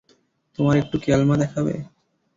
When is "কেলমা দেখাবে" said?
1.05-1.73